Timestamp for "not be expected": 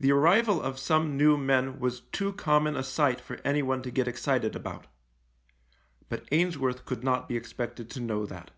7.04-7.90